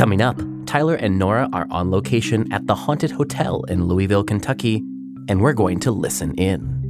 [0.00, 4.76] Coming up, Tyler and Nora are on location at the Haunted Hotel in Louisville, Kentucky,
[5.28, 6.88] and we're going to listen in.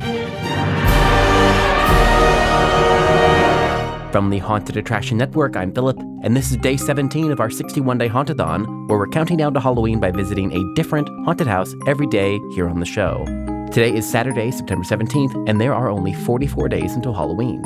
[4.13, 7.99] From the Haunted Attraction Network, I'm Philip, and this is day 17 of our 61
[7.99, 12.06] day Hauntathon, where we're counting down to Halloween by visiting a different haunted house every
[12.06, 13.24] day here on the show.
[13.72, 17.61] Today is Saturday, September 17th, and there are only 44 days until Halloween.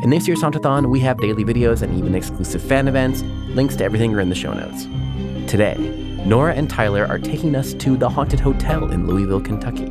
[0.00, 3.22] In this year's Hauntathon, we have daily videos and even exclusive fan events.
[3.48, 4.84] Links to everything are in the show notes.
[5.50, 5.74] Today,
[6.24, 9.86] Nora and Tyler are taking us to the Haunted Hotel in Louisville, Kentucky.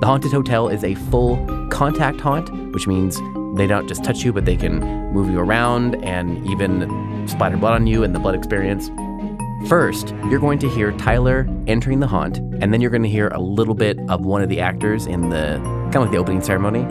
[0.00, 1.36] The Haunted Hotel is a full
[1.70, 3.20] contact haunt, which means
[3.58, 4.80] they don't just touch you, but they can
[5.12, 8.90] move you around and even splatter blood on you in the blood experience.
[9.68, 13.28] First, you're going to hear Tyler entering the haunt, and then you're going to hear
[13.28, 16.40] a little bit of one of the actors in the kind of like the opening
[16.40, 16.86] ceremony.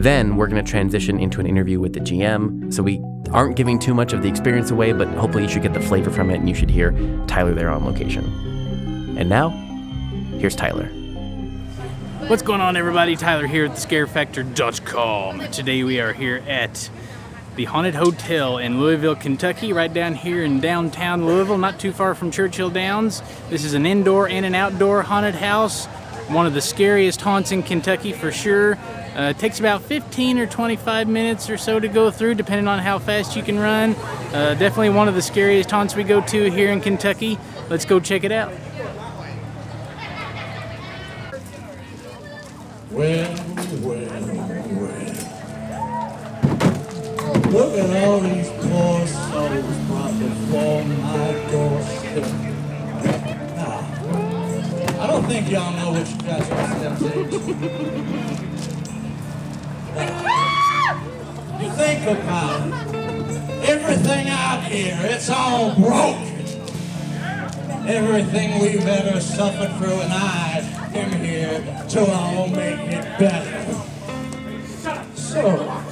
[0.00, 2.72] Then we're going to transition into an interview with the GM.
[2.72, 5.74] So we aren't giving too much of the experience away, but hopefully you should get
[5.74, 6.92] the flavor from it and you should hear
[7.26, 8.24] Tyler there on location.
[9.16, 9.50] And now,
[10.38, 10.86] here's Tyler.
[12.26, 13.16] What's going on, everybody?
[13.16, 15.50] Tyler here at thescarefactor.com.
[15.50, 16.88] Today we are here at
[17.56, 22.14] the Haunted Hotel in Louisville, Kentucky, right down here in downtown Louisville, not too far
[22.14, 23.22] from Churchill Downs.
[23.50, 25.84] This is an indoor and an outdoor haunted house,
[26.28, 28.78] one of the scariest haunts in Kentucky for sure.
[29.16, 32.78] Uh, it takes about 15 or 25 minutes or so to go through, depending on
[32.78, 33.94] how fast you can run.
[34.32, 37.38] Uh, definitely one of the scariest haunts we go to here in Kentucky.
[37.68, 38.50] Let's go check it out.
[42.90, 43.36] Well,
[43.82, 44.08] well,
[44.80, 45.12] well.
[47.52, 52.24] Look at all these poor souls brought before my doorstep.
[54.98, 56.12] I don't think y'all know into.
[61.76, 63.68] Think about it.
[63.68, 66.28] Everything out here, it's all broken.
[67.86, 70.60] Everything we've ever suffered through, and I
[70.94, 73.74] am here to all make it better.
[75.14, 75.82] So,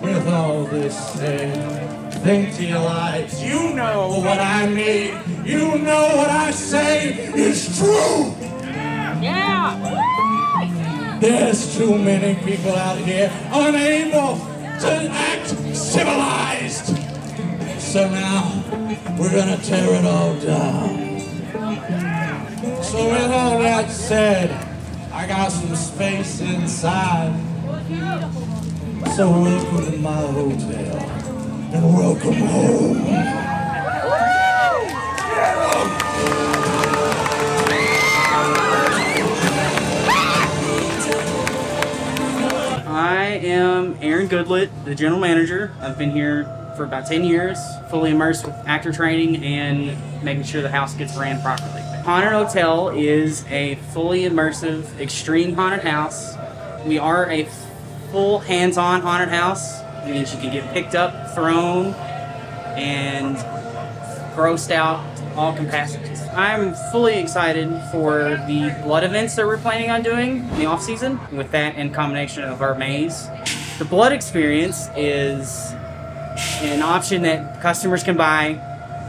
[0.00, 5.18] with all this said, think to your lives, you know what I mean.
[5.44, 8.43] You know what I say is true.
[11.24, 14.36] There's too many people out here unable
[14.80, 16.94] to act civilized.
[17.80, 18.62] So now
[19.18, 21.20] we're gonna tear it all down.
[22.82, 24.50] So with all that said,
[25.14, 27.32] I got some space inside.
[29.16, 30.24] So welcome to my
[43.36, 45.72] am Aaron Goodlet, the general manager.
[45.80, 46.44] I've been here
[46.76, 47.58] for about 10 years,
[47.90, 51.80] fully immersed with actor training and making sure the house gets ran properly.
[52.02, 56.36] Haunted Hotel is a fully immersive, extreme haunted house.
[56.84, 57.44] We are a
[58.10, 59.80] full hands on haunted house.
[60.04, 61.94] It means you can get picked up, thrown,
[62.76, 63.36] and
[64.34, 65.04] grossed out,
[65.36, 66.20] all capacities.
[66.32, 70.82] I'm fully excited for the blood events that we're planning on doing in the off
[70.82, 71.20] season.
[71.32, 73.28] With that in combination of our maze,
[73.78, 75.72] the blood experience is
[76.60, 78.60] an option that customers can buy.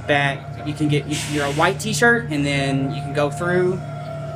[0.07, 3.79] That you can get your white T-shirt, and then you can go through,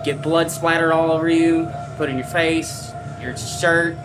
[0.04, 3.96] get blood splattered all over you, put in your face, your shirt,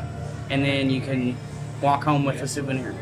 [0.51, 1.35] and then you can
[1.81, 2.95] walk home with a souvenir.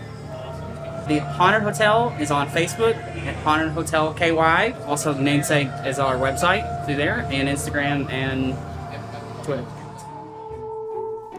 [1.08, 2.96] The Haunted Hotel is on Facebook
[3.26, 4.72] at Haunted Hotel KY.
[4.86, 8.56] Also, the namesake is our website through there, and Instagram and
[9.44, 9.66] Twitter.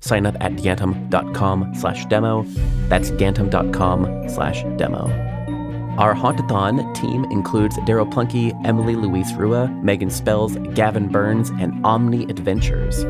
[0.00, 2.44] Sign up at gantom.com slash demo.
[2.88, 5.08] That's gantom.com slash demo.
[5.98, 12.24] Our Hauntathon team includes Daryl Plunky, Emily Louise Rua, Megan Spells, Gavin Burns, and Omni
[12.30, 13.04] Adventures.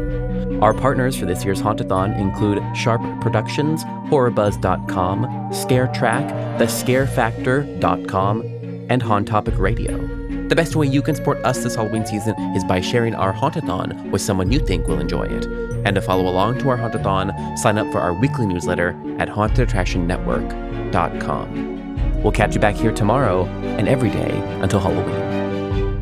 [0.61, 8.43] Our partners for this year's Hauntathon include Sharp Productions, HorrorBuzz.com, ScareTrack, TheScareFactor.com,
[8.91, 10.40] and Haunt Topic Radio.
[10.50, 14.11] The best way you can support us this Halloween season is by sharing our Hauntathon
[14.11, 15.47] with someone you think will enjoy it.
[15.87, 18.88] And to follow along to our Hauntathon, sign up for our weekly newsletter
[19.20, 22.23] at hauntedattractionnetwork.com.
[22.25, 26.00] We'll catch you back here tomorrow and every day until Halloween.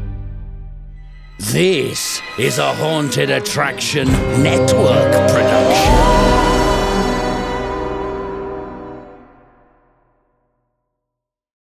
[1.38, 4.10] This is a Haunted Attraction
[4.42, 6.17] Network production.